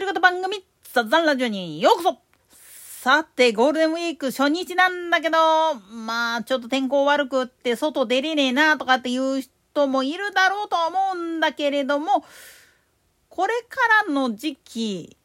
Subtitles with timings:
[0.00, 2.18] 独り言番組、ザザンラジオにようこそ
[2.56, 5.36] さて、ゴールデンウィーク初日なんだけど、
[5.74, 12.24] まあ、ちょっと天候悪くって外出れねえなとかっていう人もいるだろうと思うんだけれども、
[13.28, 13.76] これか
[14.06, 15.18] らの時期、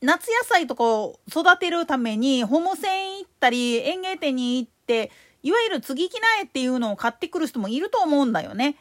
[0.00, 5.10] 夏野菜とかを育てるために、ホームセン行ったり、園芸店に行って、
[5.42, 8.76] いわゆる継ぎ木苗っていうのを買ってくる人もいると思うんだよね。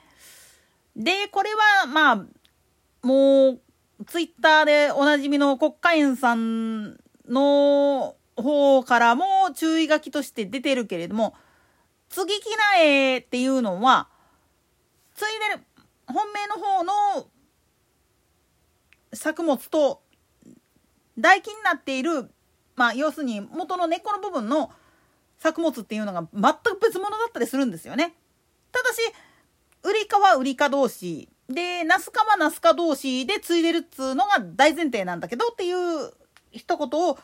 [0.96, 2.25] で、これは、まあ、
[3.05, 3.62] もう、
[4.08, 11.36] ツイッターでおなじみの国家園さんの方からも注意書きとして出てるけれども、
[12.10, 14.10] 継ぎ木苗っていうのは、
[15.16, 15.64] 継いでる、
[16.08, 17.27] 本命の方の
[19.14, 20.02] 作物と
[21.16, 22.32] 唾液になっている、
[22.76, 24.72] まあ、要するに元の根っこの部分の
[25.38, 28.16] 作物っていうのが全く別物だったりするんですよね。
[28.72, 28.98] ただし、
[29.84, 36.12] ウリ科はウリ科同士、で、ナス科はナス科同士で接いでるっつうのが大前提なんだけどっていう
[36.52, 37.21] 一言を加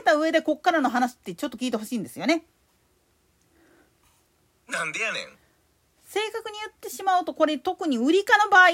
[0.00, 2.44] えた上でこっからの話ってちょっと聞いてほしいんですよね。
[4.68, 5.28] なんでやねん。
[6.06, 8.68] 正確に言ってしまうとこれ特にウリ科の場合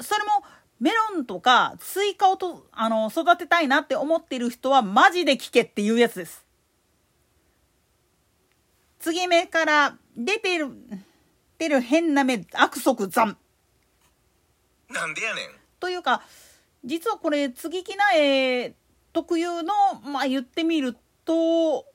[0.00, 0.44] それも
[0.78, 6.44] メロンとかスイカをとあの育てたいなって思ってる人はマジで聞けっていうやつです。
[9.00, 10.68] 継ぎ目から出てる
[11.62, 13.36] てる変な目悪足残。
[14.90, 15.46] なんでやねん。
[15.78, 16.22] というか
[16.84, 18.74] 実はこれ継ぎ木苗
[19.12, 19.72] 特有の
[20.04, 21.86] まあ言ってみると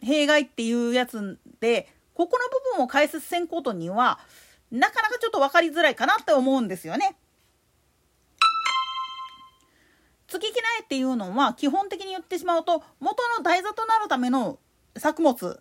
[0.00, 4.18] 弊害っていうやつでここの部分を解説せんことには
[4.70, 7.14] なかなかちょっと分かりづらいかなって思うんですよね。
[10.28, 14.58] 継ぎ木苗っていうのは基本的に言ってしまうと元の台座となるための
[14.96, 15.60] 作物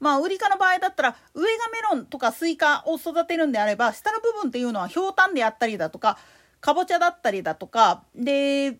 [0.00, 6.18] まあ、ウリ科の場合だったら、上がメロンとかスイカを育てるんであれば、下の部分っていうのはひょうたんであったりだとか、
[6.60, 8.78] かぼちゃだったりだとか、で、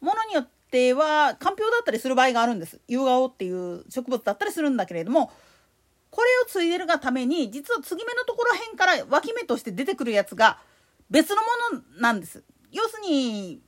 [0.00, 2.80] ものによっては、かんぴょうだったりする場合があるんです。
[2.86, 5.32] 夕顔っていう植物だったりするんだけれども、
[6.10, 10.58] これを接いでるがために、実は接ぎ目のところへんから脇芽として出てくるやつが
[11.10, 11.42] 別のも
[11.78, 12.44] のなんです。
[12.70, 13.60] 要するに、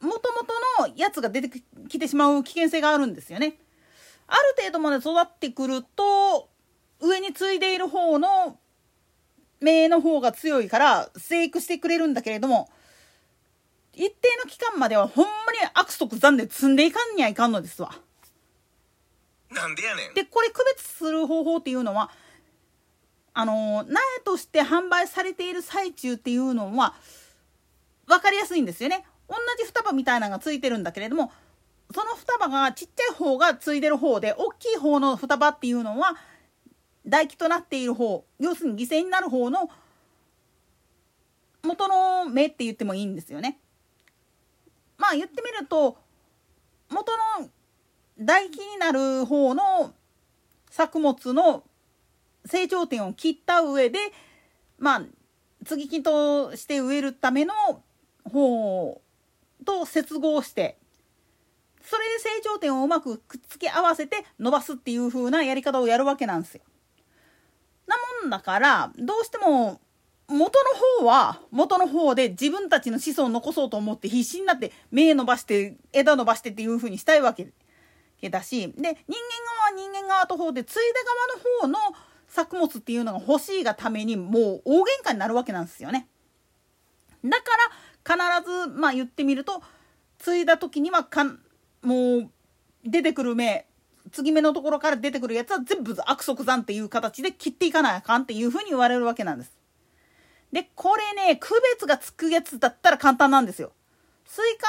[0.00, 3.58] もともとのやつが出てきてしまう危険性があるんですよね。
[4.28, 6.48] ある程度まで育ってくると
[7.00, 8.58] 上に継いでいる方の
[9.60, 12.68] 芽の方が強いから生育してくれるんだけれども
[13.94, 17.94] 一定の期間まではほんまに悪徳残で積んでいかんにはいかんのですわ。
[19.50, 20.14] なんでやねん。
[20.14, 22.10] でこれ区別する方法っていうのは
[23.32, 26.94] あの苗として販売されている最中っていうのは
[28.06, 29.04] 分かりやすいんですよね。
[29.28, 31.32] 同じ双葉みたいなのがついてるんだけれども
[31.94, 36.16] その双葉がちっちゃい方がついでる方で大きい方の双葉っていうのは
[37.04, 39.70] 唾液となっている方要するに犠牲になる方の
[41.62, 43.58] 元の芽って言ってもいいんですよね。
[44.98, 45.96] まあ言ってみると
[46.90, 47.48] 元の
[48.18, 49.92] 唾液になる方の
[50.70, 51.64] 作物の
[52.44, 53.98] 成長点を切った上で
[54.78, 55.02] まあ
[55.64, 57.54] 接ぎ木として植えるための
[58.24, 59.00] 方
[59.64, 60.78] と接合して
[61.88, 66.62] それで成長点をうまくくっつけ合わせて伸ばすっていう風なやり方をやるわけなんですよ。
[67.86, 69.80] なもんだからどうしても
[70.28, 70.58] 元
[70.98, 77.52] の方は元の方で自分たちの子孫を残そうと思って必死になって芽伸ばして枝伸ばしてっていう風にしたいわけ
[78.28, 78.96] だしで人間側は
[79.76, 80.82] 人間側と方でついで
[81.62, 81.96] 側の方の
[82.26, 86.08] 作物っていうのが欲しいがためにもう大喧嘩になるわけなんですよね。
[87.24, 87.44] だか
[88.06, 89.62] ら必ずまあ言ってみると
[90.18, 91.40] 接いだ時にはかん
[91.82, 92.30] もう
[92.84, 93.66] 出てくる芽
[94.12, 99.52] 接ぎ目のところから出てくるやつは全部悪即斬っていう形で切っていかなあかんっていうふうに言われるわけなんです。
[100.52, 103.72] でこれね区別がつくやつだったら簡単なんですよ。
[104.24, 104.66] スイカ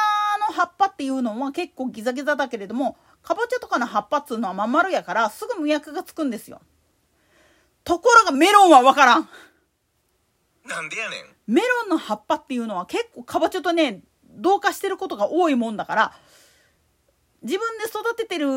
[0.51, 6.61] の葉っぱっていうのは結構ギザギザだけれどもかぼちゃとかの葉っぱっつうのはまん丸やからすぐ見分けがつくんですよ。
[7.83, 9.29] ところがメロンはわからん。
[10.65, 11.21] なんでやねん。
[11.47, 16.13] メロンの葉っぱっていうのは結構かぼちゃとね同化してることが多いもんだから
[17.43, 18.47] 自分で育ててる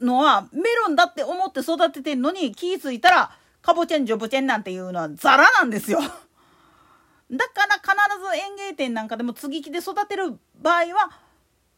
[0.00, 3.30] のはメロンだって思って育ててるのに気付いたら
[3.62, 6.00] カボチェンジョブチェンなんていうのはザラなんですよ。
[7.30, 11.18] だから必ず園芸店なんかでも継ぎ木で育てる場合は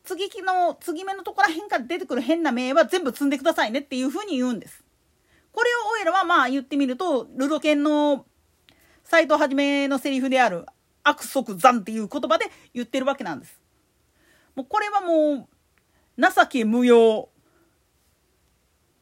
[0.03, 4.83] 継ぎ木の継ぎ目のところらへんから出てくる変な芽は全部摘んでくださいねっていうふうに言うんです。
[5.53, 8.27] これをオイラはまあ言ってみるとルロケンの
[9.05, 10.67] 斎藤はじめのセリフである
[11.05, 13.61] 悪足残っていう言葉で言ってるわけなんです。
[14.57, 15.49] もうこれはもう
[16.19, 17.29] 情け無用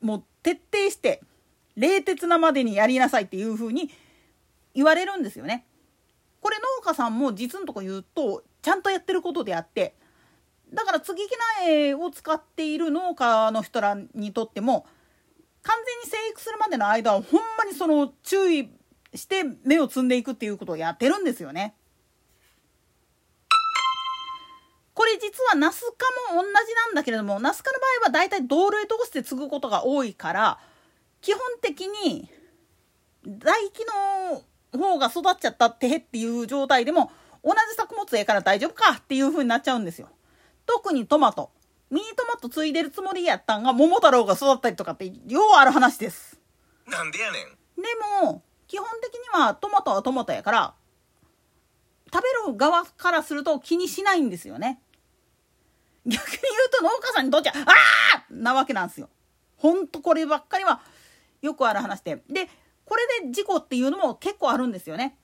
[0.00, 1.22] もう徹底して
[1.76, 3.90] 冷徹なまでにやりなさいっていうふうに
[4.74, 5.66] 言われるんですよね。
[6.40, 9.94] これ農家さんも実のとこ言うとちゃんとやってることであって
[10.74, 14.86] だから接ぎ木苗を使っている農家の人らにとっても
[15.62, 18.70] 完全に生育するまでの間はほんまにその注意
[19.14, 21.74] して芽を摘んでいくっていうことをやってるんですよね。
[24.94, 30.58] これ実はナス科も同じなんだけれどもナス科の場合はだいたい同類同士で継ぐことが多いから
[31.20, 32.28] 基本的に
[33.24, 33.84] 唾液
[34.72, 37.10] の方が育っちゃったってっていう状態でも
[37.44, 40.08] 同じ作物やから大丈夫かっていう風になっちゃうんですよ。
[40.66, 41.50] 特にトマト
[41.90, 46.40] ミニトマトついでるつもりやったんが桃太郎が育ったりとかってようある話です。
[46.86, 47.42] なんでやねん。
[47.76, 47.82] で
[48.22, 50.74] も基本的にはトマトはトマトやから
[52.12, 54.80] 食べる側からすると気にしないんですよね。
[56.04, 59.08] 逆に言うと農家さんにとっちゃああなわけなんですよ。
[59.56, 60.80] ほんとこればっかりは
[61.40, 62.22] よくある話で。
[62.28, 62.48] で
[62.84, 65.16] これで事故っていうのも結構あるんですよね。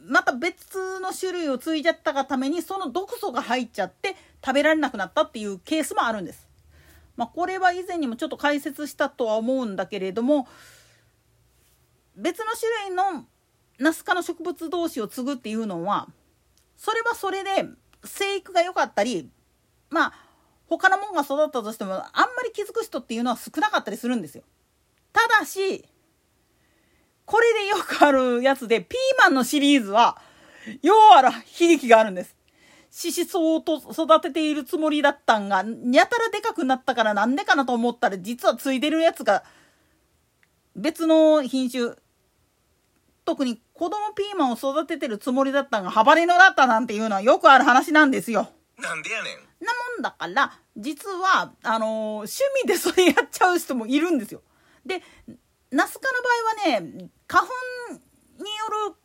[0.00, 6.48] また別の種類をついちゃったがためにその毒素が入っちゃって食べられなくなったっていうケースもあるんです。
[7.16, 10.46] まあ、これは以前にもちょっと解説したとは思うんだけれども
[12.16, 13.26] 別の種類の
[13.78, 16.08] ナス科の植物同士を継ぐっていうのは
[16.76, 17.66] それはそれで
[18.04, 19.30] 生育が良かったり
[19.90, 20.12] まあ
[20.66, 24.42] 他のもんが育ったとしてもあんまり気づく人っていうのは少なかったりするんですよ。
[25.12, 25.84] ただし
[27.24, 30.20] これでよくあるやつでピーマンのシリーズは
[30.82, 32.36] ようある悲劇があるんです。
[32.90, 39.44] ししそうと育てているつもりだったんがやたらでかくなったからなんでかなと思ったら実はついてるやつが
[40.74, 41.94] 別の品種
[43.28, 48.48] 特に子供ピーマンを育ててるつもりだったんがハバネノだったなんていうのはよくある話なんですよ。
[48.78, 49.34] なんでやねん。
[49.66, 51.90] なもんだから実はあのー、
[52.20, 54.40] 趣味でそれやっちゃう人もいるんですよ。
[54.86, 55.02] で
[55.70, 56.22] ナス科の
[56.64, 57.52] 場合はね花粉
[57.92, 58.96] による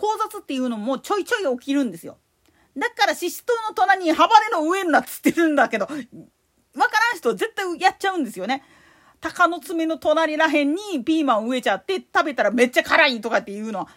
[0.00, 2.18] 交雑っていうのもちょいちょい起きるんですよ。
[2.76, 6.06] だからシシトウの隣にハバネの上になっつってるんだけどわからん
[7.16, 8.62] 人絶対やっちゃうんですよね。
[9.22, 13.88] 鷹の爪の隣らへんにピーマン植えちゃって食べたらめっちゃ辛いとかっていうのは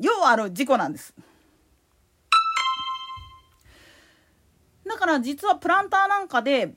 [0.00, 1.14] ようある事故なんです。
[4.86, 6.74] だから実はプランターなんかで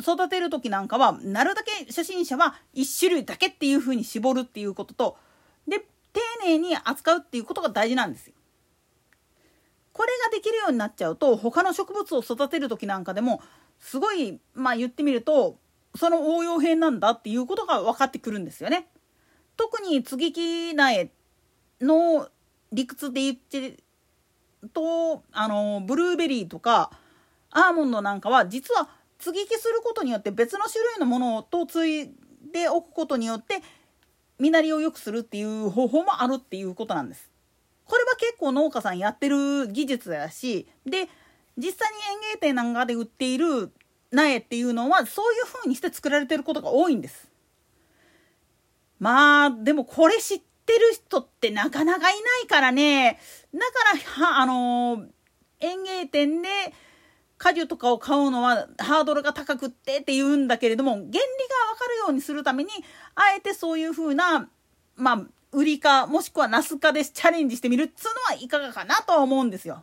[0.00, 5.16] 育てる時なんかはなるだけ初心者は1種類だけっていうふうに絞るっていうことと
[5.66, 5.80] で
[6.12, 8.34] 丁寧に扱うっていうことが大事なんですよ。
[9.92, 13.42] これができるようになっちゃうと他の植物を育てる時なんかでも
[13.80, 15.58] すごいまあ言ってみると
[15.94, 18.88] その応用編なんだっていうことが分かってくるんですよね。
[19.56, 21.10] 特に接ぎ木苗
[21.80, 22.28] の
[22.72, 23.76] 理屈で言って
[24.72, 26.90] とあのブルーベリーとか
[27.50, 32.10] アーモンドなんかは実は接ぎ木することによって別の種類のものと継い
[32.52, 33.60] でおくことによって
[34.38, 37.30] 実りを良くするっていう方法もあるっていうことなんです。
[37.84, 41.08] これは結構農家さんやってる技術だしで
[41.58, 43.70] 実際に園芸店なんかで売っている
[44.12, 47.28] 苗っていうのはそういう風にして作られてることが多いんです。
[48.98, 53.18] まあでもこれ知ってる人ってなかなかいないからね
[53.52, 55.06] だからあの
[55.58, 56.48] 園芸店で
[57.36, 61.24] 果樹とかを買うのはハードルが高くってって言うんだけれども原理が分か
[61.90, 62.70] るようにするために
[63.16, 64.48] あえてそういうふうな
[64.94, 69.82] まあ売りかもしくはナス科でチャレンジしてみるっつうのはいかがかなとは思うんですよ。